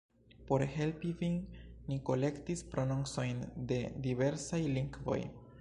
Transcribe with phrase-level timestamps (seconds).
[0.47, 1.35] Por helpi vin,
[1.91, 5.25] ni kolektis prononcojn de diversaj lingvoj.